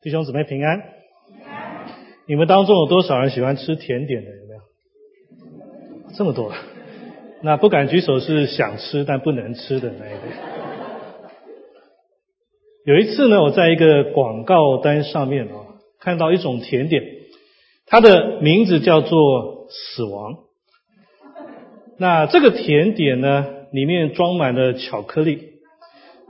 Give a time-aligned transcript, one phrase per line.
[0.00, 0.80] 弟兄姊妹平安。
[2.28, 4.30] 你们当中有多少人喜欢吃甜点的？
[4.30, 4.60] 有没有？
[6.16, 6.52] 这么多。
[7.42, 10.18] 那不敢举手是想吃但不能吃的那一类。
[12.84, 15.66] 有一次呢，我在一个广告单上面啊，
[15.98, 17.02] 看到一种甜点，
[17.86, 20.36] 它的名字叫做死亡。
[21.96, 25.57] 那这个甜点呢，里面装满了巧克力，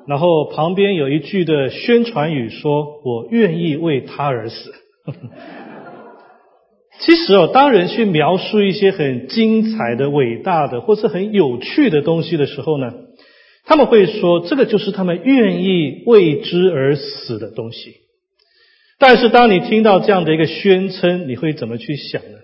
[0.09, 4.73] 然后旁边有一句的宣传语说：“我愿意为他而死。”
[7.01, 12.93] 其实哦，当人去描述一些很精彩的、伟大的，或是很有趣的东西的时候呢？
[13.65, 17.97] 他们会说，这个就是他们愿意为之而死的东西。
[18.99, 22.39] 但是，当你听到这样的一个宣称，你会怎么去想呢？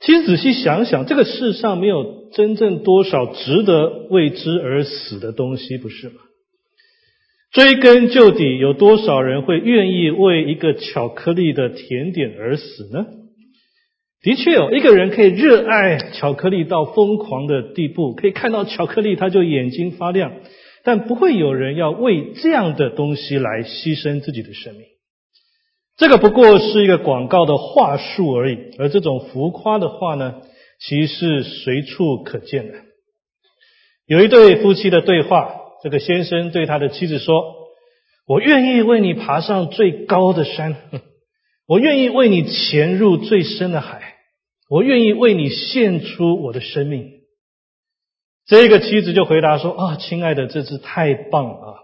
[0.00, 6.14] 其实仔细想想，这个世上没有真正多少值得为之而死的东西，不是吗？
[7.52, 13.06] 追根究底，有多少人会愿意为一个巧克力的甜点而死呢？
[14.22, 20.32] 的确有一个人可以热爱巧克力到疯狂的地步，可以看到巧克力他就眼睛发亮，
[20.82, 24.82] 但不会有人要为这样的东西来牺牲自己的生命。
[25.96, 30.42] 这个不过是一个广告的话术而已，而这种浮夸的话呢，
[30.80, 32.74] 其实是随处可见的。
[34.06, 35.54] 有一对夫妻的对话，
[35.86, 37.54] 这个先生对他的妻子说
[38.26, 40.74] ：“我愿意为你爬上最高的山，
[41.68, 44.16] 我愿意为你潜入最深的海。”
[44.68, 47.08] 我愿意为你献出我的生命。
[48.46, 51.76] 这个妻子就回答说：“啊，亲爱的，这是太棒了！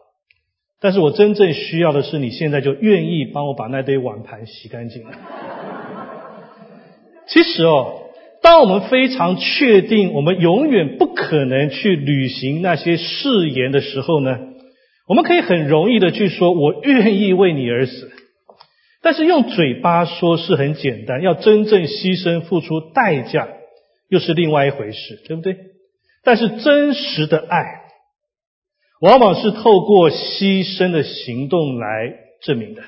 [0.80, 5.04] 但是我真正需要的是你现在就愿意帮我把那堆碗盘洗干净。
[7.28, 8.01] ”其实哦，
[8.42, 14.36] 当我们非常确定我们永远不可能去履行那些誓言的时候呢，
[15.08, 18.10] 我们可以很容易的去说：“我愿意为你而死。”
[19.00, 23.48] 但是用嘴巴说是很简单，要真正牺牲付出代价
[24.08, 25.56] 又是另外一回事，对不对？
[26.24, 27.64] 但是真实的爱，
[29.00, 32.82] 往往是透过牺牲的行动来证明的。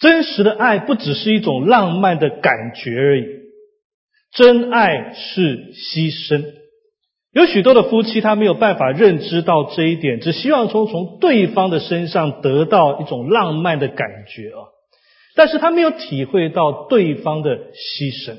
[0.00, 3.24] 真实的爱不只是一种浪漫的感觉而已，
[4.32, 6.44] 真爱是牺牲。
[7.32, 14.68] 有许多的夫妻他没有办法认知到这一点，只希望从从对方的身上得到一种浪漫的感觉啊。
[15.34, 18.36] 但是他没有体会到对方的牺牲，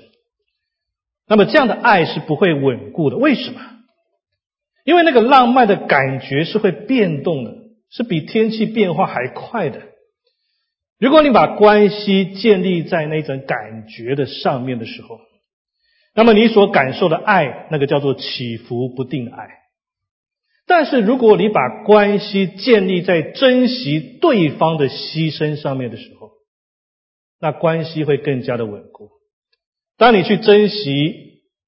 [1.27, 3.17] 那么这样的爱是不会稳固的。
[3.17, 3.59] 为什么？
[4.85, 7.55] 因为那个浪漫的感觉是会变动的，
[7.89, 9.81] 是比天气变化还快的。
[10.99, 15.19] 如果你把关系建立在那种感觉的上面的时候，
[16.16, 19.47] 那么你所感受的爱，那个叫做起伏不定的爱。
[20.66, 26.29] 但是如果你把关系建立在珍惜对方的牺牲上面的时候，
[27.41, 29.09] 那关系会更加的稳固。
[29.97, 31.16] 当你去珍惜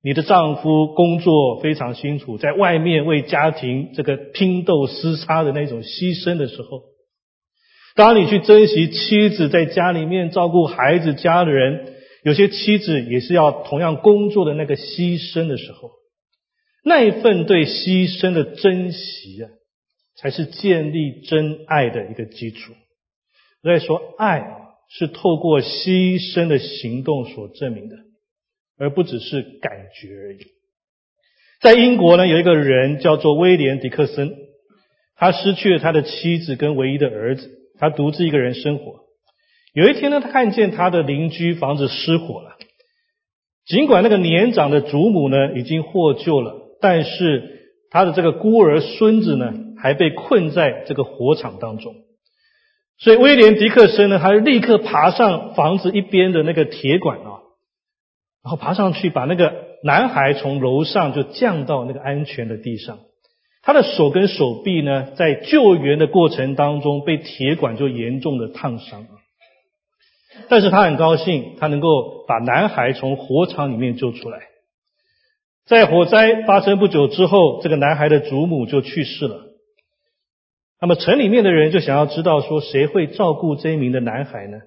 [0.02, 6.84] 你的丈夫工作非常辛苦，在外面为家庭这个拼斗厮杀的那种牺牲的时候，
[7.96, 11.95] 当你去珍惜妻子在家里面照顾孩子、家人，
[12.26, 15.92] 有些妻子也是要同样工作的那个牺牲的时候，
[16.84, 19.50] 那一份对牺牲的珍惜啊，
[20.18, 22.74] 才是建立真爱的一个基础。
[23.62, 24.64] 所以说爱。
[24.88, 27.96] 是透过牺牲的行动所证明的，
[28.78, 30.38] 而不只是感觉而已。
[31.60, 34.36] 在英国呢，有一个人叫做威廉·迪克森，
[35.16, 37.50] 他失去了他的妻子跟唯一的儿子，
[37.80, 39.05] 他独自一个人生活。
[39.76, 42.56] 有一天呢，他看见他的邻居房子失火了，
[43.66, 51.94] 尽管那个年长的祖母呢已经获救了，但是他的这个孤儿孙子呢还被困在这个火场当中。
[52.98, 57.44] 所以威廉·迪克森呢，他就立刻爬上房子一边的那个铁管啊，
[58.46, 59.54] 然后爬上去把那个
[59.84, 63.00] 男孩从楼上就降到那个安全的地上。
[63.62, 69.06] 他的手跟手臂呢，在救援的过程当中被铁管就严重的烫伤
[70.50, 74.40] 但是他很高兴，他能够把男孩从火场里面救出来。
[75.66, 79.42] 在火灾发生不久之后，这个男孩的祖母就去世了。
[80.80, 84.60] 那么城里面的人就想要知道说谁会照顾这一名的男孩呢？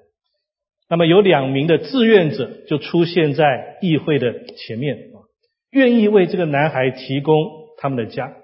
[0.88, 5.23] 那么有两名的志愿者就出现在议会的前面啊，
[5.71, 7.35] 愿意为这个男孩提供
[7.76, 8.35] 他们的家。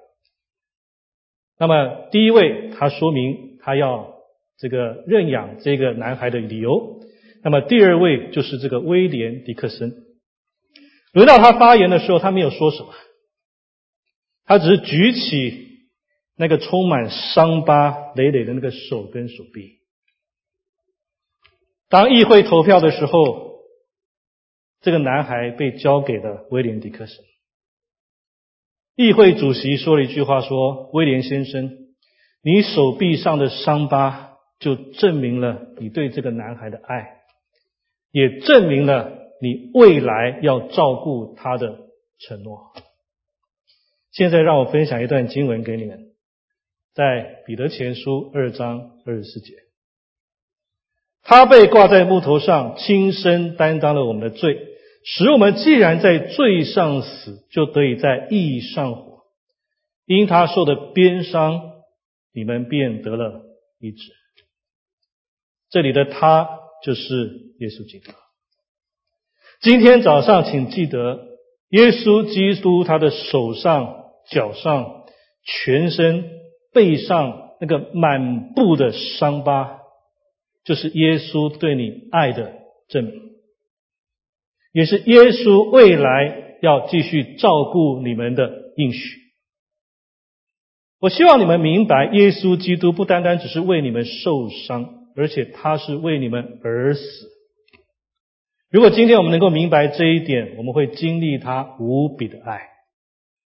[1.58, 4.14] 那么第一位他说明他要
[4.58, 7.00] 这个认养这个男孩的理由。
[7.44, 9.94] 那么第二位就是这个威廉·迪克森。
[11.12, 12.92] 轮到他发言的时候，他没有说什么，
[14.46, 15.62] 他只是举起。
[16.36, 19.78] 那个充满伤疤累累的那个手跟手臂，
[21.88, 23.60] 当议会投票的时候，
[24.80, 27.16] 这个男孩被交给了威廉·迪克森。
[28.96, 31.70] 议会主席说了一句话：“说威廉先生，
[32.42, 37.20] 你手臂上的伤疤就证明了你对这个男孩的爱，
[38.14, 41.88] 也证明了你未来要照顾他的
[42.20, 42.72] 承诺。”
[44.12, 46.12] 现在让我分享一段经文给你们，
[46.94, 49.54] 在彼得前书二章二十四节，
[51.24, 54.68] 他被挂在木头上，亲身担当了我们的罪。
[55.04, 59.24] 使我们既然在罪上死，就得以在义上活。
[60.06, 61.72] 因他受的鞭伤，
[62.32, 63.42] 你们便得了
[63.80, 64.12] 医治。
[65.70, 66.48] 这里的他
[66.84, 68.12] 就是耶稣基督。
[69.60, 71.18] 今天早上，请记得，
[71.70, 75.06] 耶稣基督他的手上、脚上、
[75.42, 76.24] 全身、
[76.74, 79.78] 背上那个满布的伤疤，
[80.64, 82.52] 就是耶稣对你爱的
[82.88, 83.22] 证明。
[84.72, 88.98] 也是耶稣未来要继续照顾你们的应许。
[91.00, 97.02] 我希望你们明白，耶稣基督不单单只是为你们受伤，而且他是为你们而死。
[98.70, 102.62] 如果今天我们能够明白这一点，我们会经历他无比的爱。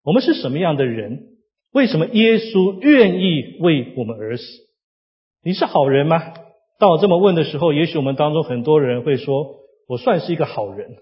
[0.04, 1.24] 我们是什么样的人？
[1.72, 4.44] 为什么耶稣愿意为我们而死？
[5.44, 6.34] 你是好人吗？
[6.80, 9.64] 当我这么问的时候，也许我们当中很多人会说。
[9.88, 10.96] 我算是一个好人，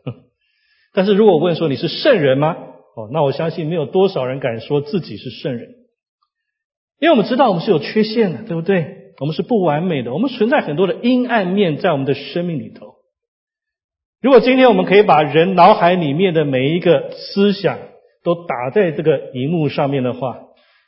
[0.92, 2.58] 但是如果问说你是圣人吗？
[2.98, 5.70] 哦，那我相信没有多少人敢说自己是圣人，
[7.00, 9.03] 因为我们知道我们是有缺陷的，对不对？
[9.24, 12.96] 我们是不完美的，我们存在很多的阴暗面在我们的生命里头。
[14.22, 17.80] 如果今天我们可以把人脑海里面的每一个思想
[18.22, 20.42] 都打在这个荧幕上面的话，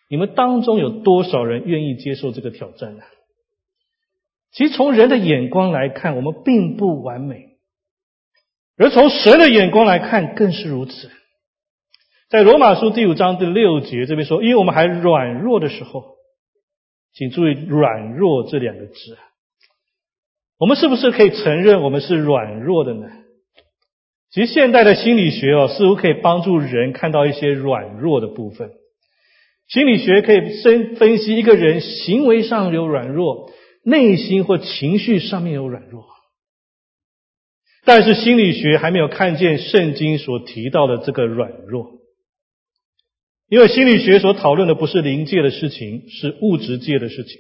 [0.10, 3.04] 你们当中有多少人愿意接受这个挑战呢？
[4.52, 7.52] 其实从人的眼光来看，我们并不完美。
[8.78, 11.10] 而从神的眼光来看，更是如此。
[12.28, 16.15] 在罗马书第五章第六节这边说：“因为我们还软弱的时候，
[17.16, 19.18] 请注意‘软弱’这两个字。
[20.60, 23.08] 我们是不是可以承认我们是软弱的呢？
[24.32, 28.72] 其实现代的心理学哦，似乎可以帮助人看到一些软弱的部分。
[29.68, 33.52] 心理学可以分分析一个人行为上有软弱，
[33.84, 36.06] 内心或情绪上面有软弱。”
[37.86, 42.00] 但是心理学还没有看见圣经所提到的这个软弱，
[43.48, 47.40] 因为心理学所讨论的不是灵界的事情，是物质界的事情。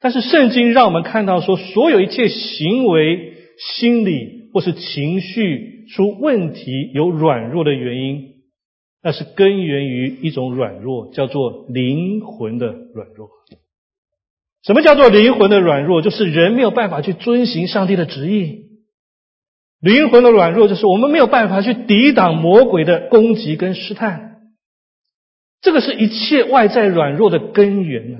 [0.00, 3.34] 但是圣经让我们看到说，所有一切行为、
[3.76, 8.32] 心理或是情绪出问题有软弱的原因，
[9.00, 13.28] 那是根源于一种软弱，叫做灵魂的软弱。
[14.64, 16.02] 什么叫做灵魂的软弱？
[16.02, 18.70] 就是人没有办法去遵行上帝的旨意。
[19.80, 24.31] 灵魂的软弱，就是我们没有办法去抵挡魔鬼的攻击跟试探，
[25.62, 28.18] 这个是一切外在软弱的根源呢。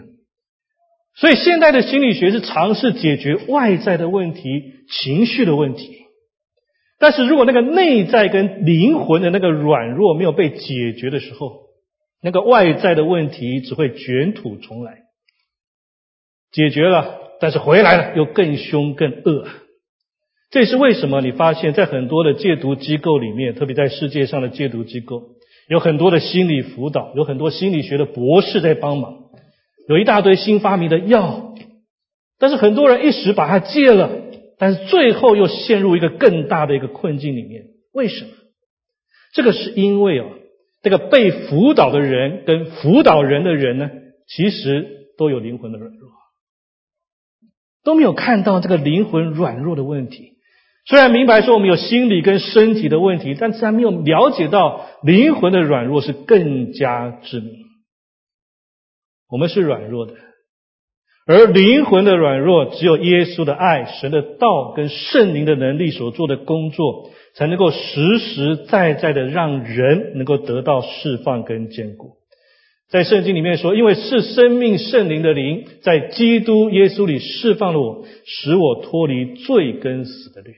[1.14, 5.98] 所以，现代的心理学是尝试解决外在的问题、情绪的问题。
[6.98, 11.64] 但是如果那个内在跟灵魂的那个软弱没有被解决的时候，
[12.22, 15.00] 那个外在的问题只会卷土重来。
[16.52, 19.46] 解决了，但是回来了又更凶更恶。
[20.50, 25.22] 这也是为什么你发现，在很多的戒毒机构里面，特别在世界上的戒毒机构，
[25.68, 29.30] 有很多的心理辅导，有很多心理学的博士在帮忙，
[29.88, 31.54] 有一大堆新发明的药，
[32.38, 34.10] 但是很多人一时把它戒了，
[34.58, 37.64] 但是最后又陷入一个更大的一个困境里面。
[37.92, 38.30] 为什么？
[39.32, 40.26] 这个是因为哦，
[40.82, 43.90] 这个被辅导的人跟辅导人的人呢，
[44.26, 46.10] 其实都有灵魂的软弱，
[47.84, 50.32] 都没有看到这个灵魂软弱的问题。
[50.84, 57.52] 虽然明白说我们有心理跟身体的问题，但是还没有了解到灵魂的软弱是更加致命。
[59.30, 60.14] 我们是软弱的，
[61.26, 72.16] 而灵魂的软弱，只有耶稣的爱、神的道跟圣灵的能力所做的工作，才能够实实在在的让人能够得到释放跟坚固。
[72.90, 80.52] 在圣经里面说，因为是生命圣灵的灵在基督耶稣里释放了我，使我脱离罪跟死的律。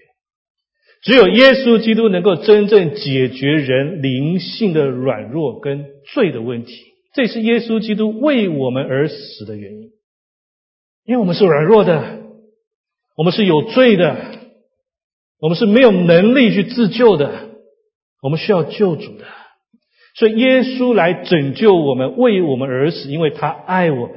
[1.05, 5.85] 只有耶稣基督能够真正解决人灵性的软弱跟
[6.15, 6.73] 罪的问题，
[7.13, 9.91] 这是耶稣基督为我们而死的原因。
[11.05, 12.21] 因为我们是软弱的，
[13.19, 14.17] 我们是有罪的，
[15.39, 17.51] 我们是没有能力去自救的，
[18.23, 19.27] 我们需要救主的。
[20.17, 24.17] 所以耶稣来拯救我们，为我们而死，因为他爱我们。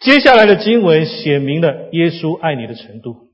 [0.00, 3.27] 接下来的经文写明了耶稣爱你的程度。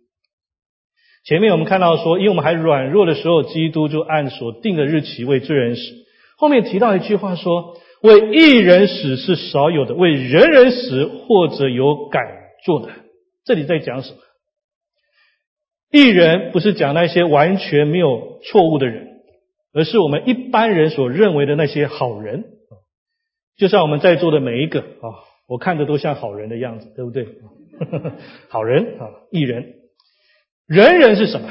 [1.24, 5.82] 前面我们看到说，因为我们还软弱的时候，基督就按所定的日期为罪人死。
[6.36, 12.22] 后面提到一句话说，为一人死是少有的，为人人死或者有敢
[12.64, 12.90] 做的。
[13.44, 14.18] 这里在讲什么？
[15.90, 19.08] 一人不是讲那些完全没有错误的人，
[19.72, 22.44] 而是我们一般人所认为的那些好人。
[23.56, 25.08] 就像我们在座的每一个啊，
[25.48, 27.26] 我看着都像好人的样子，对不对？
[28.48, 29.83] 好人啊，一人。
[30.66, 31.48] 人人是什么？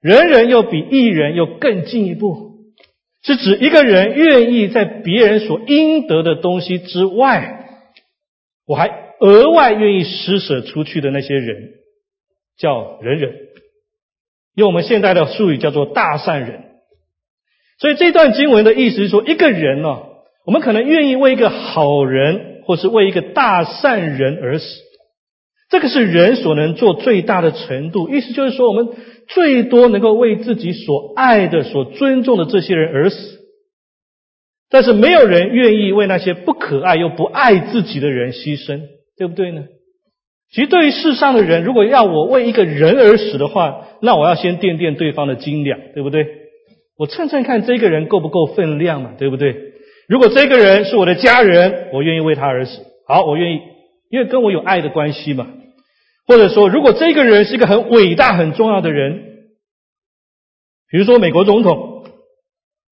[0.00, 2.58] 人人又比艺人又更进一步，
[3.22, 7.66] 是指一个人愿意在别人所应得的东西之外，
[8.64, 8.88] 我还
[9.20, 11.70] 额外愿意施舍出去的那些人，
[12.56, 13.34] 叫人人。
[14.54, 16.64] 用我们现代的术语叫做大善人。
[17.80, 20.02] 所以这段经文的意思是说，一个人呢，
[20.46, 24.66] 我们可能愿意为一个好人，或是为一个大善人而死。
[25.70, 28.88] 这个是人所能做最大的程度，意思就是说，我们
[29.26, 33.38] 最多能够为自己所爱的、所尊重的这些人而死，
[34.70, 38.80] 但是没有人愿意为那些不可爱又不爱自己的人牺牲，
[39.18, 39.64] 对不对呢？
[40.50, 46.26] 其实，对于世上的人，如果要我为一个人而死的话，那我要先掂掂对方的斤两，对不对？
[46.96, 49.54] 我称称看这个人够不够分量嘛，对不对？
[50.08, 53.60] 如果这个人是我的家人，我愿意为他而死，好，我愿意，
[54.10, 55.48] 因为跟我有爱的关系嘛。
[56.28, 59.22] 或者说，如果这个人是一个很伟大、很重要的人，
[60.90, 62.04] 比如说美国总统，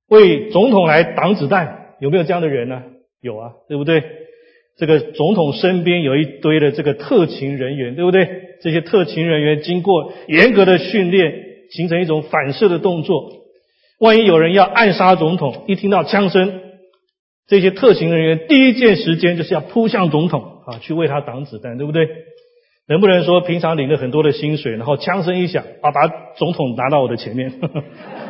[0.09, 2.83] 为总统来挡子弹，有没有这样的人呢？
[3.21, 4.03] 有啊，对不对？
[4.79, 8.57] 这个总统身边有一堆的这个特勤人员，对不对？
[8.63, 11.35] 这些特勤人员经过严格的训练，
[11.71, 13.33] 形成一种反射的动作。
[14.01, 16.61] 万一有人要暗杀总统，一听到枪声，
[17.47, 22.09] 这些特勤人员第一件时间就是要扑向总统啊，去为他挡子弹，对不对？
[22.89, 27.53] 能不能说平常领了很多的薪水，然后枪声一响，啊，把总统拿到我的前面，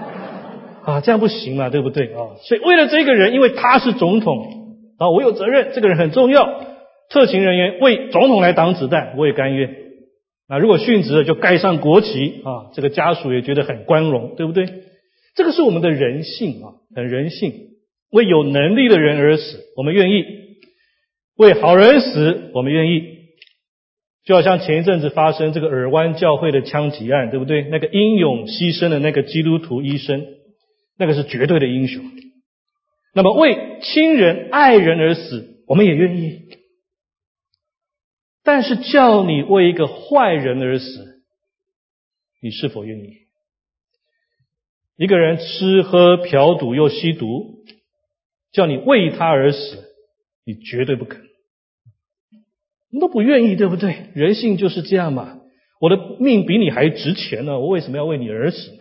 [0.82, 2.40] 啊，这样不行嘛，对不对啊？
[2.42, 4.46] 所以为了这个人，因为他是总统，
[4.98, 6.60] 啊，我有责任，这个人很重要，
[7.10, 9.74] 特勤人员为总统来挡子弹，我也甘愿。
[10.48, 14.66] 啊，如果殉职了，就盖上国旗，啊，这个家属也觉得很光荣，对不对？
[15.34, 17.52] 这个是我们的人性啊，很人性，
[18.10, 20.22] 为有能力的人而死，我们愿意；
[21.36, 23.15] 为好人死，我们愿意。
[24.26, 27.62] 就好像前一阵子发生这个尔湾教会的枪击案，对不对？
[27.62, 30.26] 那个英勇牺牲的那个基督徒医生，
[30.98, 32.04] 那个是绝对的英雄。
[33.14, 36.42] 那么为亲人爱人而死，我们也愿意。
[38.42, 41.22] 但是叫你为一个坏人而死，
[42.42, 43.18] 你是否愿意？
[44.96, 47.64] 一个人吃喝嫖赌又吸毒，
[48.50, 49.84] 叫你为他而死，
[50.44, 51.26] 你绝对不可能。
[53.00, 54.10] 都不愿意，对不对？
[54.14, 55.40] 人性就是这样嘛。
[55.80, 58.78] 我的命比你还值钱呢，我为什么要为你而死呢？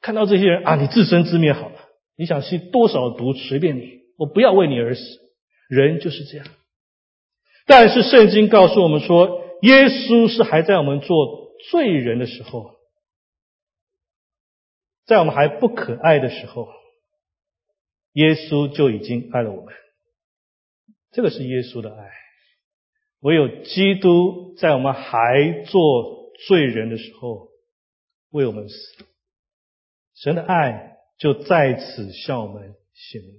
[0.00, 1.76] 看到这些人啊，你自生自灭好了。
[2.16, 5.02] 你想吸多少毒，随便你，我不要为你而死。
[5.68, 6.46] 人就是这样。
[7.66, 12.76] 但是圣经告诉我们说，耶稣是还在我们做罪人的时候，
[15.06, 16.68] 在我们还不可爱的时候，
[18.12, 19.74] 耶稣就已经爱了我们。
[21.10, 22.23] 这个是耶稣的爱。
[23.24, 27.48] 唯有基督在我们还做罪人的时候
[28.30, 28.74] 为我们死，
[30.14, 33.32] 神的爱就在此向我们显明。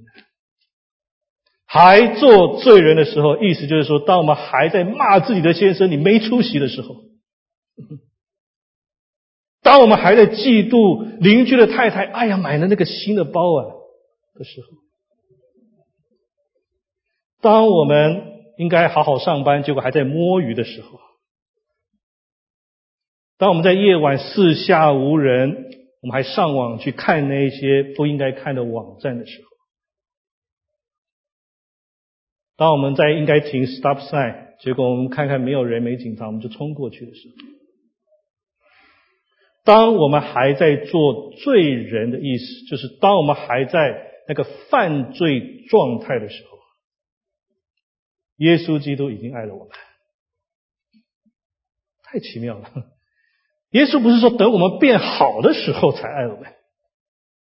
[1.68, 7.04] 还做罪人的时候，意思就是说，当我们还在骂自己的先生你没出息的时候，
[9.62, 13.76] 当我们还在嫉妒邻居的太太，哎呀买了那个新的包啊
[14.34, 14.68] 的时候，
[17.40, 18.34] 当我们。
[18.58, 21.00] 应该好好上班，结果还在摸鱼的时候；
[23.38, 25.72] 当我们在夜晚四下无人，
[26.02, 29.48] 我们还上网去看那些不应该看的网站的时候；
[32.56, 37.36] 当我们在应该停 stop sign，结果我们看看没有人没警察，我们就冲过去的时候；
[39.66, 46.55] 当我们还在做罪人的意思，就是当我们还在那个犯罪状态的时候。
[48.38, 49.70] 耶稣基督已经爱了我们，
[52.04, 52.70] 太奇妙了。
[53.72, 56.54] 耶稣不是说等我们变好的时候才爱我们，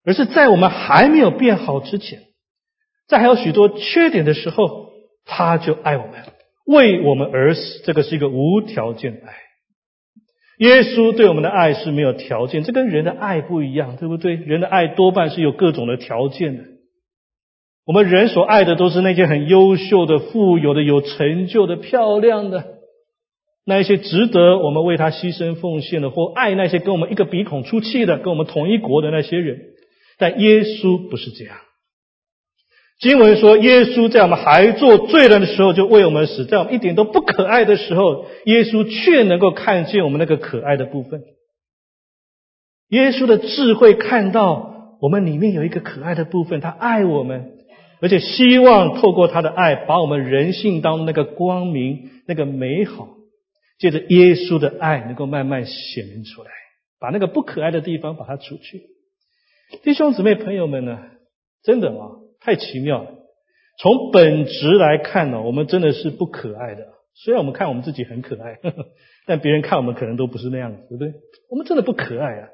[0.05, 2.23] 而是在我们还没有变好之前，
[3.09, 4.91] 在还有许多缺点的时候，
[5.25, 6.25] 他就爱我们，
[6.67, 7.83] 为我们而死。
[7.85, 9.35] 这个是一个无条件的爱。
[10.59, 14.35] 耶稣对我们的爱是没有条件，这跟人的爱不一样，对不对？
[14.35, 16.65] 人的爱多半是有各种的条件的。
[17.87, 22.65] 我们人所爱的都是那些很优秀的、富有的、有成就的、漂亮的。
[23.67, 29.59] 那一些值得我们为他牺牲奉献的，或爱那些跟我们一个鼻孔出气的、跟我们同一国的那些人，
[30.19, 31.57] 但耶稣不是这样。
[33.01, 41.23] 经文说，耶稣在我们还做罪人的时候就为我们死，在我们一点都不可爱的时候，耶稣却能够看见我们那个可爱的部分。
[42.89, 47.53] 耶稣的智慧看到我们里面有一个可爱的部分，他爱我们，
[48.01, 53.09] 而且希望透过他的爱，把我们人性当中那个光明、那个美好，
[53.79, 56.51] 借着耶稣的爱，能够慢慢显明出来，
[56.99, 58.83] 把那个不可爱的地方把它除去。
[59.83, 60.99] 弟兄姊妹、朋友们呢，
[61.63, 62.17] 真的啊。
[62.43, 63.11] 太奇妙了！
[63.79, 66.87] 从本质来看呢，我们真的是不可爱的。
[67.15, 68.59] 虽然我们看我们自己很可爱，
[69.29, 71.13] 但别人看我们可能都不是那样子，对不对？
[71.51, 72.49] 我们真的不可爱啊！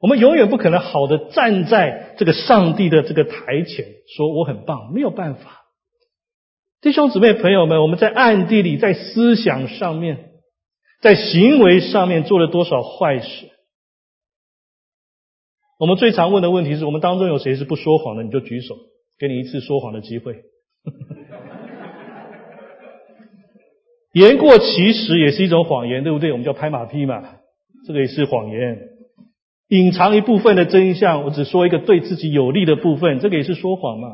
[0.00, 3.86] 我们永远不可能好的站在这个上帝的这个台前，
[4.16, 5.64] 说我很棒，没有办法。
[6.80, 10.30] 弟兄姊妹、朋友们，我们在暗地里，在思想上面，
[11.00, 13.48] 在行为上面做了多少坏事？
[15.78, 18.22] 我们最常问的问题是我们当中有谁是不说谎的？
[18.22, 18.76] 你就举手。
[19.20, 20.44] 给你一次说谎的机会，
[24.14, 26.30] 言过其实也是一种谎言，对不对？
[26.30, 27.34] 我们叫拍马屁嘛，
[27.84, 28.78] 这个也是谎言。
[29.68, 34.08] 隐藏一部分的真相，我只说一个对自己有利的部分，这个也是说谎嘛。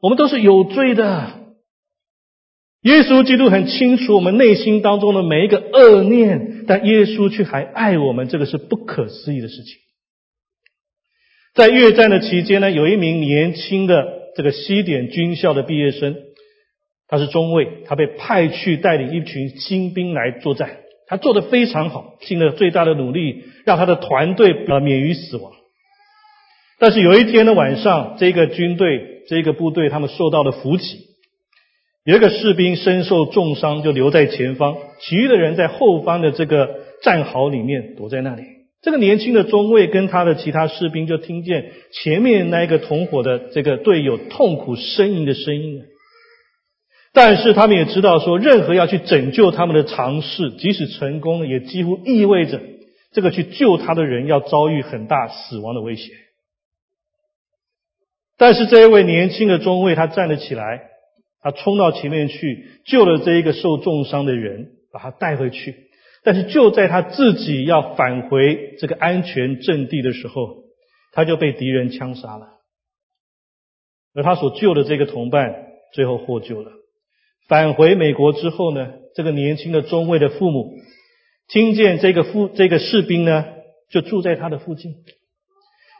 [0.00, 1.38] 我们都是有罪的。
[2.82, 9.76] 耶稣基督很清楚我们内心当中的每一个恶念，但耶稣却还爱我们，这个是不可思议的事情。
[11.52, 16.16] 在越战的期间呢，有一名年轻的这个西点军校的毕业生，
[17.08, 20.78] 他是中尉，他被派去带领一群新兵来作战，
[21.10, 25.52] 他做的非常好，尽了最大的努力，让他的团队呃免于死亡。
[26.78, 31.00] 但是有一天的晚上，这个军队这个部队他们受到了伏击，
[32.04, 38.44] 有一个士兵身受重伤，就留在前方，其余的人在后方的这个战壕里面躲在那里。
[38.80, 45.82] 这个年轻的中尉跟他的其他士兵就听见前面那一个同伙的这个队友痛苦呻吟的声音，
[47.12, 52.60] 但是他们也知道说，任何要去拯救他们的尝试，即使成功了，也几乎意味着
[53.12, 56.12] 这个去救他的人要遭遇很大死亡的威胁。
[58.38, 60.82] 但是这一位年轻的中尉他站了起来，
[61.42, 65.90] 他冲到前面去救了这一个受重伤的人，把他带回去。
[66.22, 70.62] 但是就在他自己要返回这个安全阵地的时候，
[71.12, 72.46] 他就被敌人枪杀了。
[74.14, 76.72] 而他所救的这个同伴最后获救了。
[77.50, 80.72] 返回美国之后呢，这个年轻的中尉的父母
[81.48, 83.44] 听见这个父这个士兵呢，
[83.90, 84.94] 就住在他的附近，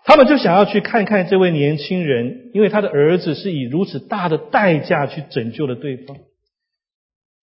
[0.04, 6.16] 他们就想要去看看这位年轻人，因为他的儿子是以如此大的代价去拯救了对方。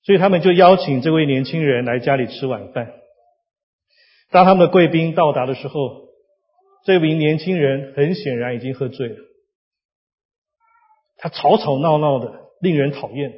[0.03, 2.93] 所以他们就邀请这位年轻人来家里吃晚饭。
[4.31, 6.07] 当他们的贵宾到达的时候，
[6.85, 9.17] 这名年轻人很显然已经喝醉了。
[11.17, 13.33] 他吵吵闹闹的，令人讨厌，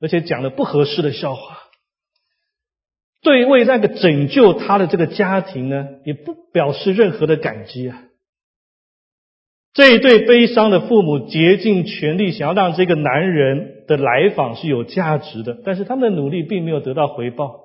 [0.00, 1.58] 而且讲了不合适的笑话。
[3.22, 8.02] 对为那个拯救他的这个家庭呢，也不表示任何的感激啊。
[9.72, 17.64] 这一对悲伤的父母竭尽全力想要让这个男人的来访是有价值的，但是他们的努力并没有得到回报。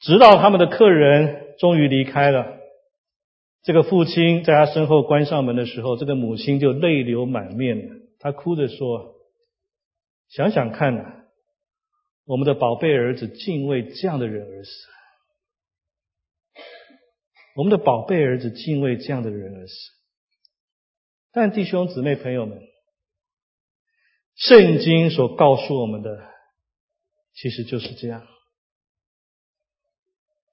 [0.00, 2.56] 直到他们的客人终于离开了，
[3.62, 7.94] 这个父亲在他身后关上门的时候，这个母亲就泪流满面了。
[8.18, 9.11] 他哭着说
[10.34, 11.04] ：“想想看呐，
[12.24, 14.70] 我们的宝贝儿子竟为这样的人而死，
[17.54, 19.74] 我们的宝贝儿子竟为这样的人而死。”
[21.32, 22.60] 但弟兄姊妹朋友们，
[24.34, 26.10] 圣经所告诉我们的，
[27.34, 28.26] 其实就是这样。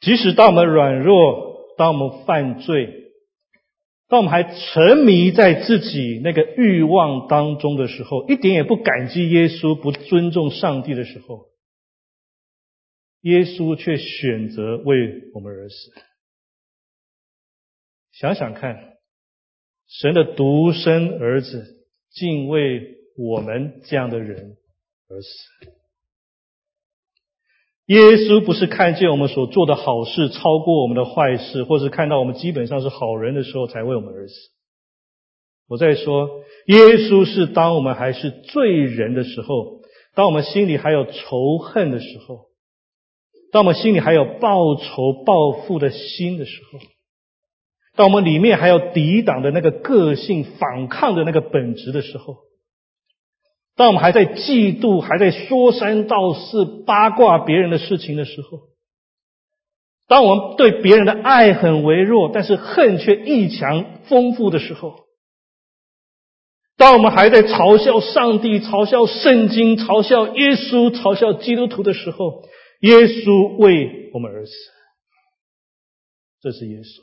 [0.01, 3.09] 即使当我们软弱，当我们犯罪，
[4.10, 11.45] 当我们还沉迷在自己那个欲望当中的时候，一点也不感激耶稣，不尊重上帝的时候，
[13.22, 15.76] 耶稣却选择为我们而死。
[18.12, 18.89] 想想看。
[19.91, 24.56] 神的独生儿子竟为我们这样的人
[25.08, 25.78] 而死。
[27.89, 34.36] 耶稣不是看见我们所做的好事超过我们的坏事，或是看到我们基本上是好人的时候才为我们而死。
[35.67, 36.30] 我在说，
[36.67, 39.82] 耶稣是当我们还是罪人的时候，
[40.13, 42.49] 当我们心里还有仇恨的时候，
[43.52, 46.78] 当我们心里还有报仇报复的心的时候。
[47.95, 52.38] 当我们里面还有抵挡的那个个性、反抗的那个本质的时候，
[53.79, 58.59] 当我们还在嫉妒、还在说三道四、八卦别人的事情的时候，
[60.05, 65.05] 当我们对别人的爱很微弱，但是恨却异强丰富的时候，
[66.75, 72.43] 当我们还在嘲笑上帝、嘲笑圣经、嘲笑耶稣、嘲笑基督徒的时候，
[72.81, 74.51] 耶稣为我们而死，
[76.41, 77.01] 这是耶稣。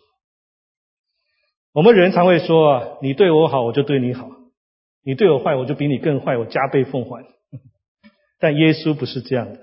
[1.72, 4.28] 我们人常会说，你对我好，我就对你好。
[5.07, 7.25] 你对我坏，我就比你更坏，我加倍奉还。
[8.40, 9.61] 但耶稣不是这样的。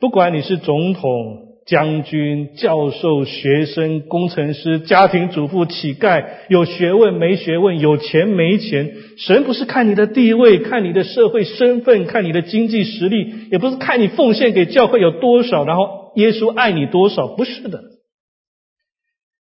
[0.00, 17.80] 不管你是总统、将军、教授、学生、工程师、家庭主妇、乞丐，有学问没学问，有钱没钱，神不是看你的地位，看你的社会身份，看你的经济实力，也不是看你奉献给教会有多少，然后耶稣爱你多少，不是的。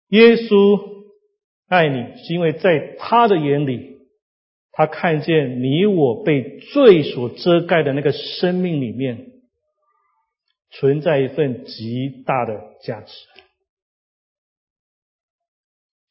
[0.10, 0.82] 耶稣
[1.70, 3.99] 爱你，是因为在他的眼里。
[4.80, 9.26] 他看见你我被罪所遮盖的那个生命里面，
[10.72, 13.14] 存在一份极大的价值。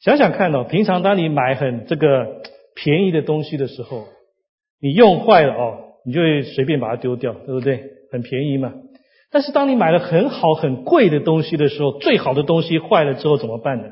[0.00, 2.42] 想想看哦，平常当你买很这个
[2.74, 4.07] 便宜的东西的时候，
[4.83, 7.83] 你用坏了哦，你就会随便把它丢掉，对不对？
[8.12, 8.74] 很便宜嘛。
[9.31, 13.88] 但是当你买了很好很贵的东西的时候，最好的东西坏了之后怎么办呢？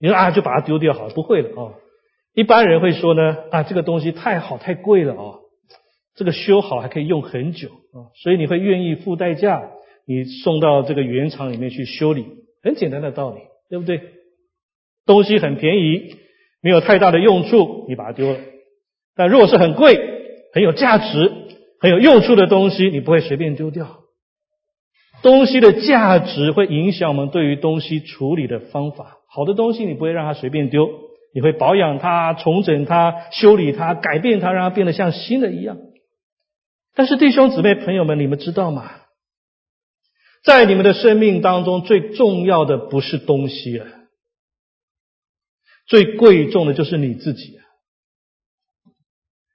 [0.00, 1.74] 你说啊，就把它丢掉好了，不会了哦。
[2.34, 5.40] 一般人会说呢，啊，这个东西太好太贵了哦，
[6.16, 9.70] 这个修好还可以用很久啊，所以你会愿意付代价，
[10.06, 12.26] 你送到这个原厂里面去修理，
[12.62, 14.00] 很简单的道理，对不对？
[15.06, 16.16] 东西很便宜，
[16.60, 18.38] 没有太大的用处，你把它丢了。
[19.14, 19.96] 但如果是很贵、
[20.52, 21.32] 很有价值、
[21.78, 24.00] 很有用处的东西，你不会随便丢掉。
[25.22, 31.03] 东西的价值会影响我们对于东西处理的方法，好的东西你不会让它随便丢。
[31.34, 35.76] 你会保养它、重整它、修理它、改变它，让它变得像新的一样。
[36.94, 38.88] 但是弟兄姊妹、朋友们，你们知道吗？
[40.44, 43.86] 在你们的生命当中，最重要的不是东西啊，
[45.86, 47.64] 最贵重的就是你自己啊。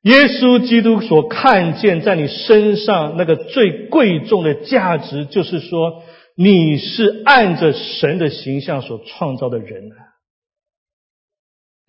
[0.01, 6.03] 耶稣基督所看见在你身上那个最贵重的价值，就是说
[6.35, 10.08] 你是按着神的形象所创造的人啊。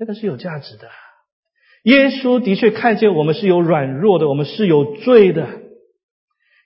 [0.01, 0.89] 这个是有价值的。
[1.83, 5.47] 耶稣的确看见我们是有软弱的，我们是有罪的。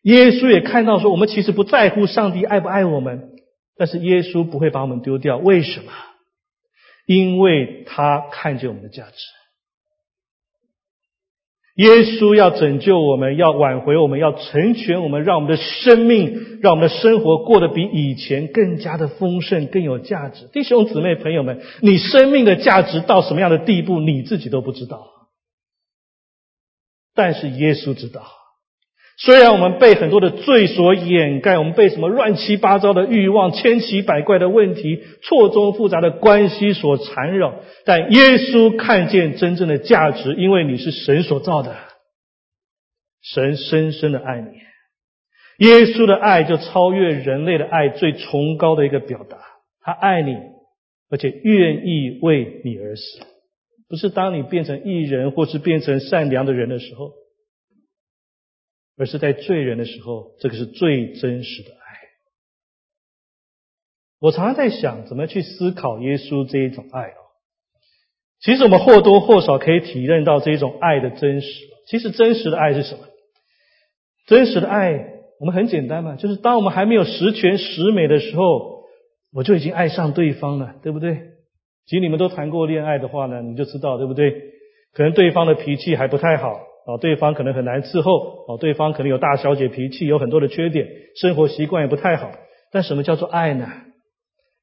[0.03, 3.33] 耶稣也看到说，我们其实不在乎上帝爱不爱我们，
[3.77, 5.37] 但是耶稣不会把我们丢掉。
[5.37, 5.93] 为什么？
[7.07, 9.17] 因为他看见我们的价值。
[11.75, 20.49] 耶稣要拯救我们，要挽回我们，要成全我们，让我们的生命，让我们的生活过得比以前更加的丰盛，更有价值。
[20.53, 25.09] 弟兄姊妹朋友们，你生命的价值到什么样的地步，你自己都不知道，
[27.13, 28.23] 但是耶稣知道。
[29.17, 41.77] 虽然我们被很多的罪所掩盖，我们被什么乱七八糟的欲望、千奇百怪的问题、错综复杂的关系所缠绕，但耶稣看见真正的价值，因为你是神所造的，
[43.23, 44.49] 神深深的爱你。
[45.65, 49.39] 耶稣的爱就超越人类的爱最崇高的一个表达，
[49.81, 50.35] 他爱你，
[51.09, 53.03] 而且愿意为你而死，
[53.89, 57.13] 不是当你变成艺人或是变成善良的人的时候。
[58.97, 61.77] 而是在罪人的时候，这个是最真实的爱。
[64.21, 67.21] 我常常在想，怎么去思考耶稣这一种爱哦？
[68.41, 71.49] 其实我们或多或少可以体认到这一种爱的真实。
[71.87, 73.05] 其实真实的爱是什么？
[74.27, 78.85] 真实的爱，我们很简单嘛，就是当我们还没有十全十美的时候，
[79.33, 81.17] 我就已经爱上对方了，对不对？
[81.87, 84.31] 其实你们都谈过恋爱的话呢，你就知道，对不对？
[84.95, 86.61] 可能对方的脾气还不太好。
[86.87, 92.31] 哦，对方可能很难伺候，哦，对方可能有大小姐脾气，有很多的缺点，生活习惯也不太好。
[92.71, 93.67] 但什么叫做爱呢？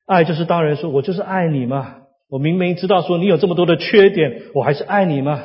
[0.06, 5.44] 爱就是当人说我就是爱你嘛，我明明知道说你有这么多的缺点，我还是爱你嘛。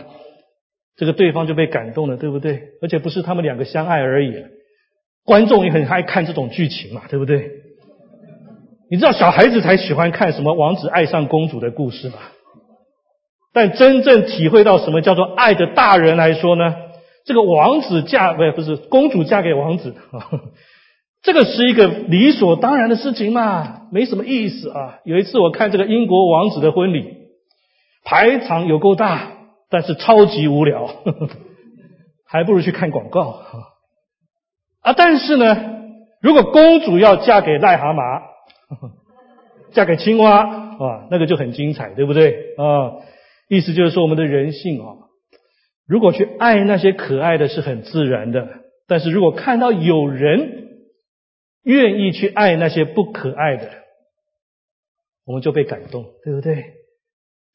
[0.97, 2.61] 这个对方就被感动了，对不对？
[2.83, 4.35] 而且不是他们两个相爱而已，
[5.25, 7.51] 观众也很爱看这种剧情嘛，对不对？
[8.91, 12.17] 你知道小孩子才喜欢看什么王子爱上公主的故事吗？
[13.57, 16.75] 但真正体会到什么叫做爱的大人来说呢？
[17.25, 20.29] 这个王子嫁不不是公主嫁给王子啊，
[21.25, 24.99] 这个是一个理所当然的事情嘛，没什么意思啊。
[25.07, 27.15] 有一次我看这个英国王子的婚礼，
[28.05, 29.33] 排场有够大，
[29.71, 30.91] 但是超级无聊，
[32.29, 33.41] 还不如去看广告
[34.83, 34.93] 啊。
[34.93, 35.57] 但是呢，
[36.21, 38.21] 如果公主要嫁给癞蛤蟆，
[39.73, 42.93] 嫁给青蛙啊，那个就很精彩，对不对啊？
[43.49, 44.97] 意思就是说，我们的人性啊，
[45.87, 48.49] 如果去爱那些可爱的是很自然的，
[48.89, 50.69] 但是如果看到有人
[51.63, 53.71] 愿意去爱那些不可爱的，
[55.25, 56.55] 我们就被感动，对不对？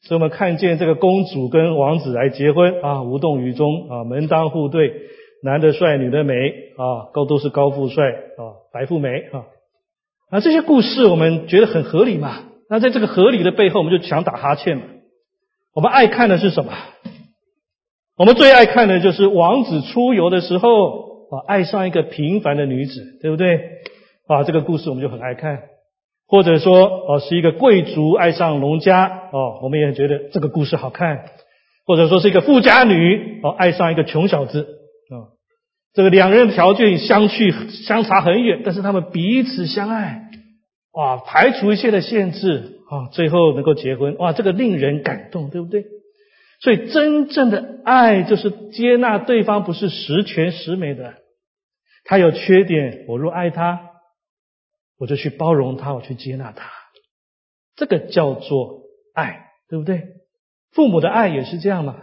[0.04, 4.93] 所以我们看见这个公主跟王子来结婚啊，无动于衷啊，门当户对，
[5.43, 6.34] 男的帅，女的美
[6.77, 9.45] 啊，高都是高富帅啊，白富美啊，
[10.32, 12.45] 啊这些故事我们觉得很合理嘛？
[12.69, 14.84] 那在这个合理的背后，我们就想打哈欠嘛？
[15.73, 16.73] 我们爱看的是什么？
[18.17, 23.60] 我们最爱看的就是王子出游的时候啊，爱上一个平凡的女子，对不对？
[24.27, 25.60] 啊，这个故事我们就很爱看。
[26.27, 31.25] 或者说哦，是一个贵族爱上农家哦，我们也觉得这个故事好看。
[31.86, 34.62] 或者说是一个富家女哦，爱上一个穷小子
[35.10, 35.36] 啊，
[35.93, 40.29] 这个两人条件相去相差很远，但是他们彼此相爱，
[40.93, 45.86] 哇，排除一切的限制啊，最后能够结婚，哇，这个令人感动，对不对？
[46.60, 51.15] 所以真正的爱就是接纳对方不是十全十美的，
[52.04, 53.88] 他有缺点，我若爱他。
[54.99, 56.69] 我就去包容他，我去接纳他，
[57.75, 58.82] 这个叫做
[59.15, 60.04] 爱，对不对？
[60.73, 61.95] 父母的爱也是这样嘛。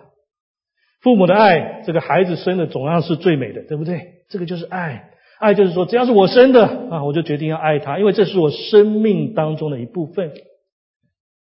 [1.00, 4.24] 父母的爱，这个孩子生的总要是最美的，对不对？
[4.28, 5.10] 这个就是爱。
[5.38, 10.32] 爱就是说，只要是我生的啊，我就决定要爱他，因为这是我生命当中的一部分。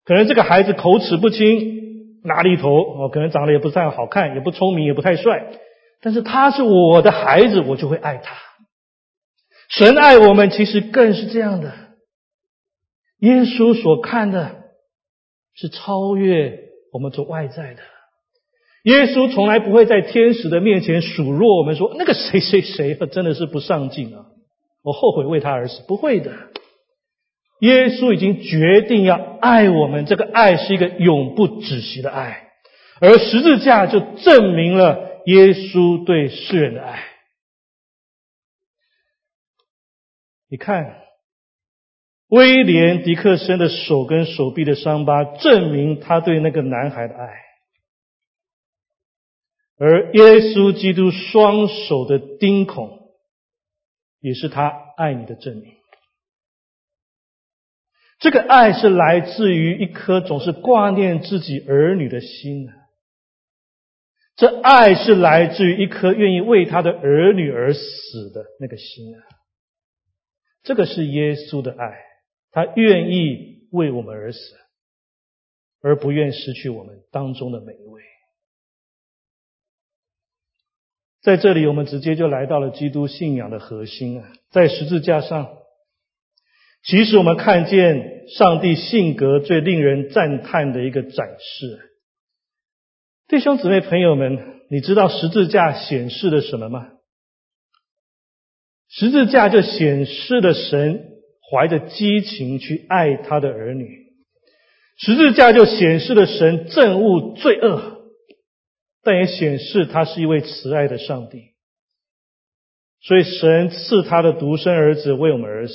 [0.07, 5.49] 可能这个孩子口齿不清，哪里头哦，可能长得也不太好看，也不聪明，也不太帅，
[6.01, 8.37] 但是他是我的孩子，我就会爱他。
[9.69, 11.73] 神爱我们，其实更是这样的。
[13.19, 14.53] 耶稣所看的
[15.55, 16.57] 是超越
[16.93, 17.83] 我们做外在的。
[18.85, 24.27] 耶稣从来不会在天使的面前数落我们，说那个谁谁谁真的是不上进啊！
[24.85, 25.83] 我后悔为他而死。
[25.89, 26.31] 不会的，
[27.61, 32.51] 耶稣已经决定要爱我们，这个爱是一个永不止息的爱，
[33.01, 37.03] 而十字架就证明了耶稣对世人的爱。
[40.49, 41.03] 你看，
[42.29, 47.29] 威廉·迪克森的手跟手臂的伤疤，证明他对那个男孩的爱；
[49.79, 53.11] 而耶稣基督双手的钉孔，
[54.21, 55.76] 也是他爱你的证明。
[58.19, 62.73] 这个爱是来自于一颗总是挂念自己儿女的心啊
[64.37, 69.19] 这爱是来自于一颗愿意为他的儿女而死的那个心啊。
[70.63, 71.97] 这个是耶稣的爱，
[72.51, 74.39] 他愿意为我们而死，
[75.81, 78.03] 而不愿失去我们当中的每一位。
[81.23, 85.57] 在这里，我们直接就来到了基督信仰的核心啊，在十字架上，
[86.87, 91.91] 其实我们看见上帝性格最令人赞叹的一个展示。
[93.27, 96.93] 弟兄姊妹朋友们，你知道十字架显示了什么吗？
[98.89, 101.09] 十字架就显示了神
[101.51, 104.07] 怀着激情去爱他的儿女，
[104.97, 108.13] 十字架就显示了神憎恶罪恶，
[109.03, 111.57] 但也显示他是一位慈爱的上帝。
[113.01, 115.75] 所以神赐他的独生儿子为我们而死。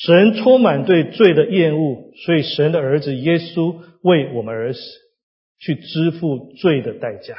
[0.00, 4.80] 神充满对罪的厌恶，所以神的儿子耶稣为我们而死，
[5.58, 7.36] 去支付罪的代价。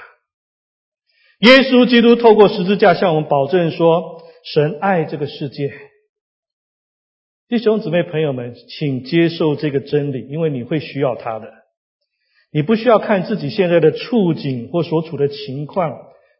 [1.39, 4.19] 耶稣基督透过十字架向我们保证说。
[4.41, 5.73] 神爱这个世界，
[7.49, 11.51] 弟兄姊妹朋友们，请接受这个真理，因为你会需要他的。
[12.49, 15.91] 你不需要看自己现在的处境或所处的情况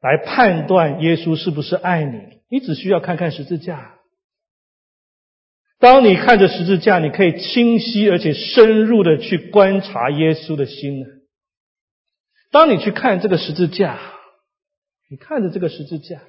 [0.02, 3.99] 来判断耶稣是不是爱你，你只需要看看十字架。
[5.80, 11.08] 当你看着十字架，你可以清晰而且深入的去观察耶稣的心呢。
[12.52, 13.98] 当你去看这个十字架，
[15.10, 16.22] 你看着这个十字架。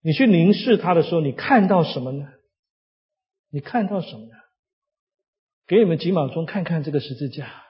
[0.00, 2.26] 你去凝视它的时候，你看到什么呢？
[3.50, 4.34] 你看到什么呢？
[5.66, 7.64] 给你们几秒钟看看这个十字架，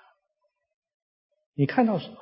[1.55, 2.17] 你看到什么？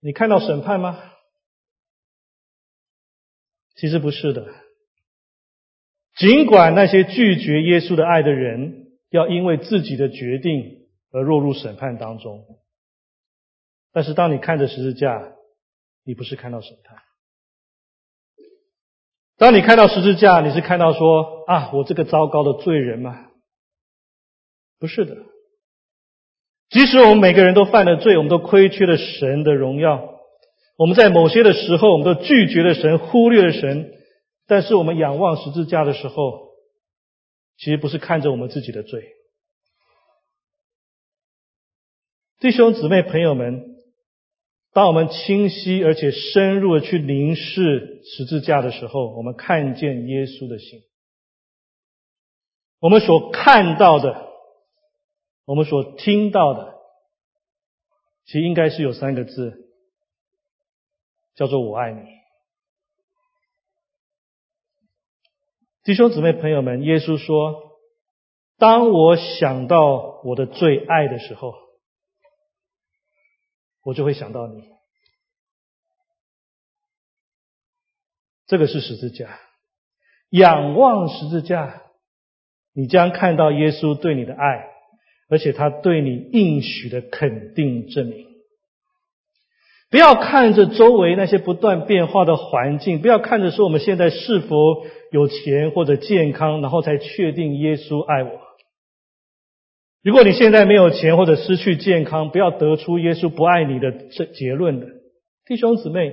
[0.00, 1.12] 你看到审判吗？
[3.76, 4.65] 其实不是的。
[6.16, 12.44] 尽管那些拒绝耶稣的爱的人，要因为自己的决定而落入审判当中，
[13.92, 15.34] 但是当你看着十字架，
[16.04, 16.98] 你不是看到审判，
[19.36, 23.26] 当你看到十字架，你是看到说啊，我这个糟糕的罪人吗？
[24.78, 25.16] 不是的。
[26.70, 30.14] 即使我们每个人都犯了罪，我们都亏缺了神的荣耀，
[30.78, 33.92] 我们在某些的时候，我们都拒绝了神，忽略了神。
[34.46, 36.52] 但是我们仰望十字架的时候，
[37.56, 39.02] 其实不是看着我们自己的罪，
[42.38, 43.76] 弟兄姊妹朋友们，
[44.72, 50.82] 当我们清晰而且深入的去凝视十字架的时候，我们看见耶稣的心。
[52.78, 54.28] 我们所看到的，
[55.46, 56.74] 我们所听到的，
[58.26, 59.72] 其实应该是有三个字，
[61.34, 62.15] 叫做“我爱你”。
[65.86, 67.78] 弟兄姊妹朋友们，耶稣说
[68.58, 71.54] ：“当我想到我的最爱的时候。”
[73.84, 74.64] 我就会想到你，
[78.48, 79.38] 这个是十字架。
[80.30, 81.84] 仰望十字架，
[82.72, 84.68] 你将看到耶稣对你的爱，
[85.28, 88.26] 而且他对你应许的肯定证明。
[89.90, 94.56] 不要看着周围那些不断变化的环境，不要看着说我们现在是否
[95.12, 98.40] 有钱或者健康，然后才确定耶稣爱我。
[100.02, 104.86] 如果你现在没有钱或者失去健康，不要得出耶稣不爱你的这结论的，
[105.46, 106.12] 弟兄姊妹，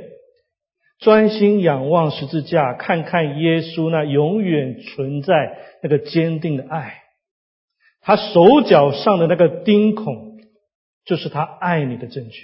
[1.00, 7.02] 专心仰望十字架，看看耶稣那永远存在那个坚定的爱，
[8.02, 10.38] 他手脚上的那个钉孔，
[11.06, 12.40] 就是他爱你的证据。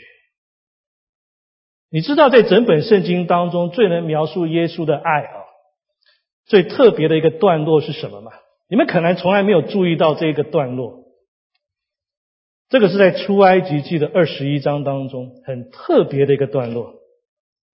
[1.92, 5.34] 你知道，在整本圣经当中最能描述耶稣的爱啊，
[6.46, 8.32] 最特别的一个段落是什么吗？
[8.70, 11.06] 你们可能从来没有注意到这个段落。
[12.70, 16.94] 这个是在出埃及记的二十一章当中很特别的一个段落。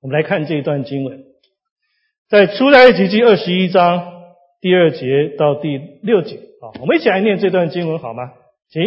[0.01, 1.25] 我们来看这一段经文，
[2.29, 4.13] 在出埃及记二十一章
[4.61, 8.31] 第二节到第六节啊，我们一起来念这段经文好吗？
[8.69, 8.81] 请，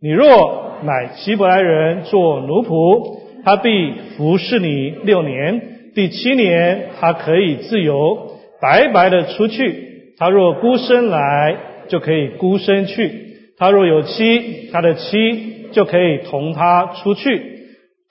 [0.00, 5.60] 你若买希伯来人做奴仆，他必服侍你六年，
[5.94, 9.72] 第七年他可以自由白白的出去；
[10.18, 11.56] 他若孤身来，
[11.88, 13.10] 就可以孤身去。
[13.58, 17.42] 他若有妻，他的妻就可以同他出去。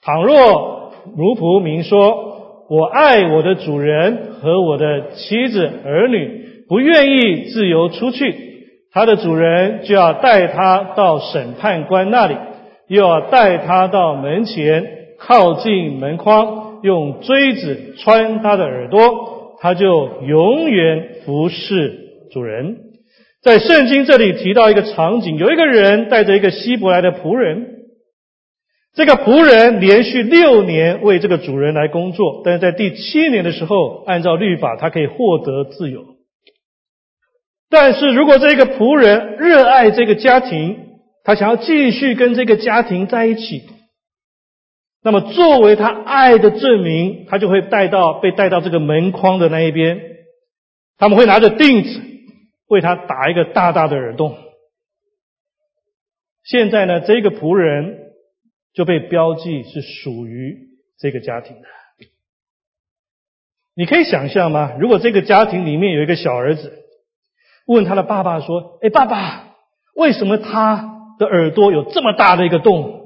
[0.02, 8.34] 倘若奴仆明说：“我爱我的主人和我的妻子儿女，不愿意自由出去。”
[8.94, 12.36] 他的主人就要带他到审判官那里，
[12.88, 14.86] 又要带他到门前，
[15.26, 22.76] 靠近门框，用锥子穿他的耳朵，他就永远服侍主人。
[23.42, 27.66] 在圣经这里提到一个场景，有一个人带着一个希伯来的仆人，
[28.94, 36.04] 这个仆人连续六年为这个主人来工作，但是在第七年的时候，按照律法，他可以获得自由。
[37.70, 40.76] 但是如果这个仆人热爱这个家庭，
[41.24, 43.62] 他想要继续跟这个家庭在一起，
[45.02, 50.00] 那么作为他爱的证明，他就会带到被带到这个门框的那一边，
[50.98, 52.00] 他们会拿着钉子。
[52.68, 54.34] 为他打一个大大的耳洞。
[56.42, 58.14] 现在呢，这个仆人
[58.72, 60.56] 就被标记是属于
[60.98, 61.68] 这个家庭的。
[63.74, 64.72] 你可以想象吗？
[64.80, 66.72] 如果这个家庭里面有一个小儿子，
[67.66, 69.54] 问他的爸爸说：“哎，爸爸，
[69.94, 73.00] 为什么他的耳朵有这么大的一个洞？”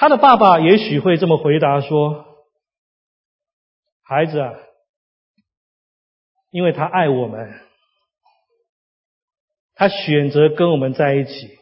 [0.00, 2.24] 他的爸爸也许会这么回答说
[4.06, 4.54] ：“孩子啊。”
[6.50, 7.60] 因为他爱我们，
[9.74, 11.58] 他选择跟我们在一起，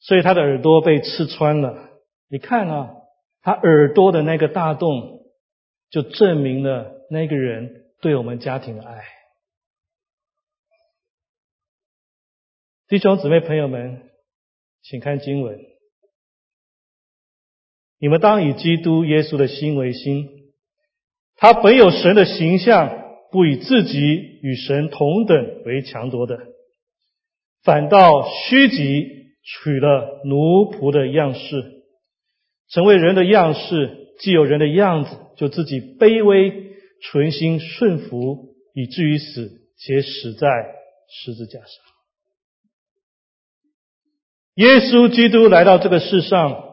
[0.00, 1.88] 所以他的耳朵被刺穿了。
[2.28, 2.96] 你看啊，
[3.42, 5.22] 他耳朵的那个大洞，
[5.88, 9.04] 就证明了那个人对我们家庭的爱。
[12.88, 14.10] 弟兄姊妹朋友们，
[14.82, 15.58] 请看经文：
[18.00, 20.28] 你们当以基督耶稣的心为心，
[21.36, 22.98] 他本有神的形象。
[23.32, 23.98] 不以自己
[24.42, 26.36] 与神同等为强夺的，
[27.62, 29.06] 反倒虚己，
[29.44, 31.84] 取了奴仆的样式，
[32.70, 34.16] 成为人的样式。
[34.18, 36.72] 既有人的样子，就自己卑微，
[37.04, 40.48] 存心顺服，以至于死，且死在
[41.08, 41.68] 十字架上。
[44.56, 46.69] 耶稣基督来到这个世上，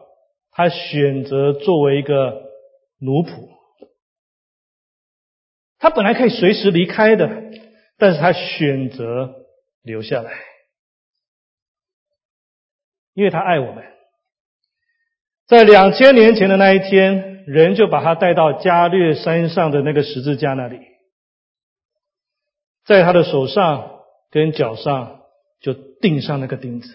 [0.58, 2.50] 他选择作为一个
[2.98, 3.48] 奴仆。
[5.78, 7.30] 他本来可以随时离开的，
[7.96, 9.46] 但是他选择
[9.82, 10.32] 留下来，
[13.14, 13.84] 因为他爱我们。
[15.46, 20.80] 在两千年前的那一天，人就把他带到加略山上的那个十字架那里，
[22.84, 24.00] 在他的手上
[24.32, 25.20] 跟脚上
[25.60, 26.92] 就钉上那个钉子，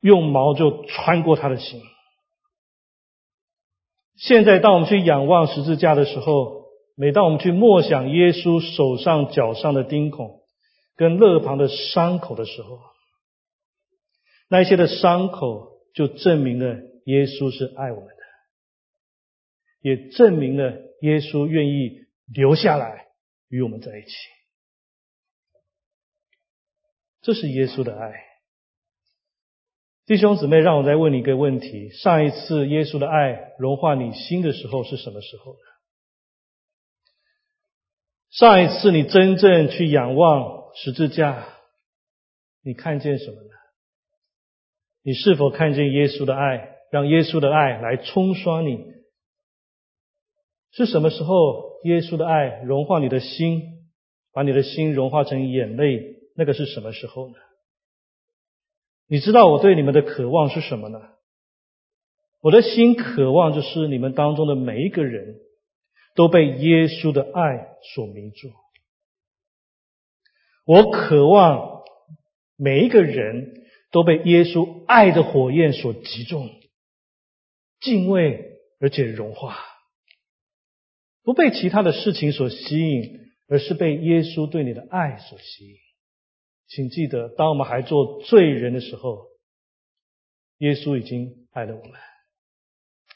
[0.00, 1.82] 用毛就穿过他的心。
[4.16, 6.64] 现在，当我们去仰望十字架的时候，
[6.96, 10.40] 每当我们去默想耶稣手上、脚上的钉孔
[10.96, 12.80] 跟肋旁的伤口的时候，
[14.48, 16.74] 那些的伤口就证明了
[17.04, 18.22] 耶稣是爱我们的，
[19.82, 20.72] 也证明了
[21.02, 23.06] 耶稣愿意留下来
[23.48, 24.10] 与我们在一起。
[27.22, 28.27] 这是耶稣的爱。
[30.08, 35.54] 弟兄姊妹，让我再问你一个问题：上一次耶稣的爱融化你心的时候是什么时候？
[38.30, 41.46] 上一次你真正去仰望十字架，
[42.62, 43.50] 你看见什么呢？
[45.02, 48.78] 你是否看见耶稣的爱，让耶稣的爱来冲刷你？
[50.70, 53.60] 是什么时候耶稣的爱融化你的心，
[54.32, 56.16] 把你的心融化成眼泪？
[56.34, 57.34] 那个是什么时候呢？
[59.08, 61.00] 你知道我对你们的渴望是什么呢？
[62.40, 65.38] 我的心渴望就是你们当中的每一个人
[66.14, 68.52] 都被耶稣的爱所迷住。
[70.64, 71.82] 我渴望
[72.56, 76.50] 每一个人都被耶稣爱的火焰所击中，
[77.80, 79.56] 敬畏而且融化，
[81.24, 85.87] 不被其他的事情所吸引，而是被耶稣对你的爱所吸引。
[86.68, 89.26] 请记得，当我们还做罪人的时候，
[90.58, 91.92] 耶稣已经爱了我们。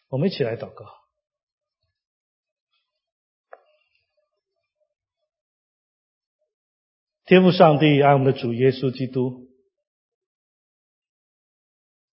[0.08, 0.86] 我们一起来祷告。
[7.24, 9.48] 天父上帝爱我们的主耶稣基督，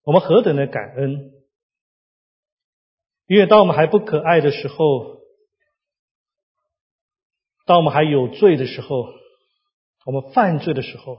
[0.03, 1.31] 我们何等的感恩！
[3.25, 5.21] 因为当我们还不可爱的时候，
[7.65, 9.05] 当我们还有罪的时候，
[10.07, 11.17] 我们犯罪的时候，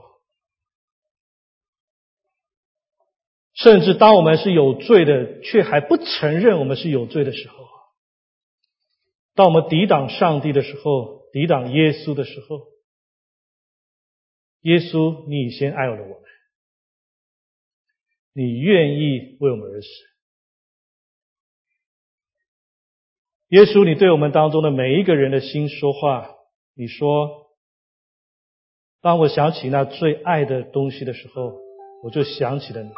[3.53, 7.67] 甚至当我们是有罪的，却还不承认我们是有罪的时候，
[9.35, 12.67] 当我们抵挡上帝的时候，抵挡耶稣的时候，
[14.61, 16.23] 耶稣，你先爱了我们，
[18.33, 19.87] 你愿意为我们而死。
[23.49, 26.27] 耶稣，你对我们当中的每一个人的心说话，
[26.73, 27.48] 你说。
[29.01, 31.53] 当我想起那最爱的东西的时候，
[32.03, 32.89] 我就想起了你，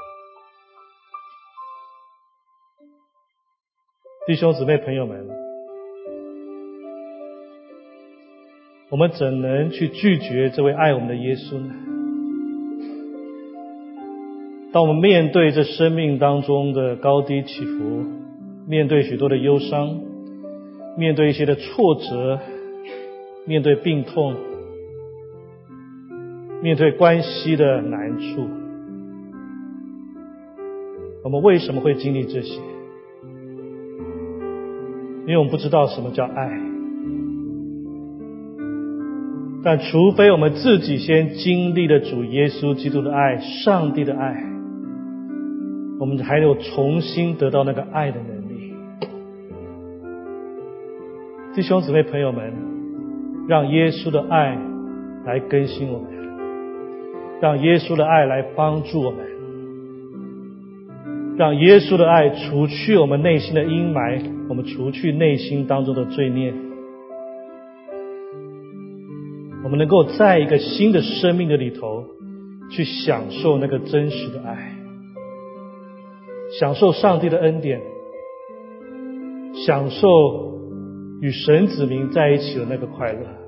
[4.25, 5.29] 弟兄姊妹朋友们，
[8.89, 11.71] 我们怎能去拒绝这位爱我们的耶稣呢？
[14.73, 18.05] 当我们面对这生命当中的高低起伏，
[18.67, 20.01] 面对许多的忧伤，
[20.97, 22.39] 面对一些的挫折，
[23.45, 24.35] 面对病痛。
[26.61, 28.47] 面对关系的难处，
[31.23, 32.61] 我们为什么会经历这些？
[35.21, 36.51] 因为我们不知道什么叫爱。
[39.63, 44.43] 但除非我们自己先经历了主耶稣基督的爱、上帝的爱，
[45.99, 48.73] 我们才有重新得到那个爱的能力。
[51.55, 52.53] 弟兄姊妹、朋友们，
[53.47, 54.57] 让耶稣的爱
[55.25, 56.20] 来更新我们。
[57.41, 59.25] 让耶稣的爱来帮助我们，
[61.37, 66.53] 让耶稣的爱除去我们内心的阴霾，我们除去内心当中的罪孽，
[69.63, 72.05] 我们能够在一个新的生命的里头
[72.69, 74.75] 去享受那个真实的爱，
[76.59, 77.81] 享受上帝的恩典，
[79.65, 80.59] 享受
[81.21, 83.40] 与神子民在一起的那个快乐。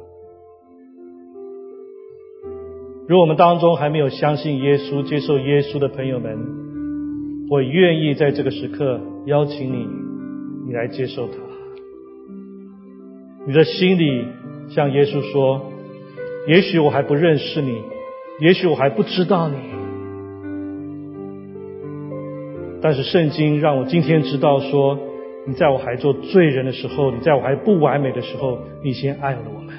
[3.05, 6.39] 如果我们当中还没有相信耶稣、接受耶稣的朋友们，
[7.49, 9.85] 我愿意在这个时刻邀请你，
[10.65, 11.33] 你来接受他。
[13.45, 14.25] 你的心里
[14.69, 15.69] 向耶稣说
[16.47, 17.81] ：“也许我还不认识你，
[18.39, 19.57] 也许我还不知道你，
[22.81, 24.97] 但是圣经让我今天知道，说
[25.45, 29.75] 你在我还做罪人的时候，你在我还不完美的时候，你先爱了我们。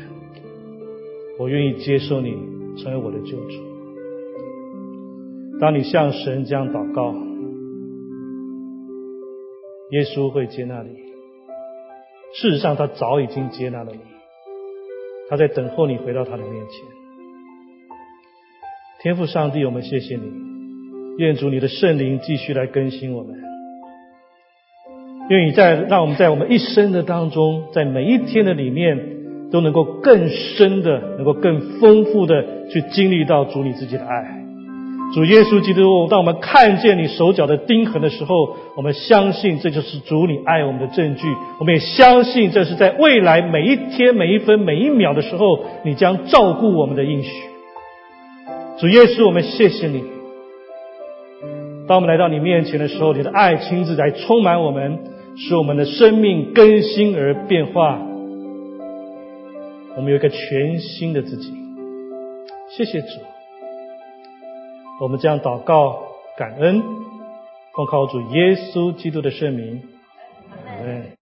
[1.39, 2.37] 我愿意接受你。”
[2.77, 3.62] 成为我的救主。
[5.61, 7.14] 当你向神这样祷告，
[9.91, 10.91] 耶稣会接纳你。
[12.35, 14.01] 事实上，他早已经接纳了你，
[15.31, 16.85] 他在等候你回到他的面前。
[19.01, 20.22] 天父上帝，我们谢谢你，
[21.18, 23.41] 愿主你的圣灵继续来更新我们，
[25.31, 29.14] 愿意在让我们在我们一生的当中，在每一天的里面。
[29.55, 34.43] 都能够更深的，能够更丰富的去经历到主你自己的爱。
[35.15, 38.35] 主耶稣基督，当我们看见你手脚的钉痕的时候，
[38.77, 41.29] 我们相信这就是主你爱我们的证据。
[41.61, 47.31] 我们也相信这是在未来每一天、每一分、每一秒的时候，你将照顾我们的应许。
[48.81, 50.03] 主耶稣，我们谢谢你，
[51.87, 54.99] 当我们来到你面前的时候，你的爱亲自来充满我们，
[55.37, 58.01] 使我们的生命更新而变化。
[59.97, 61.53] 我们有一个全新的自己。
[62.77, 63.21] 谢谢主，
[65.01, 66.03] 我们这样祷告
[66.37, 66.83] 感恩，
[67.73, 69.83] 奉靠主耶稣基督的圣名，
[70.67, 71.24] 阿门。